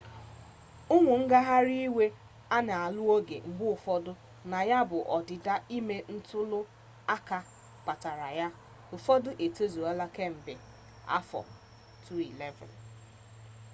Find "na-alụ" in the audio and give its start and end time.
2.67-3.03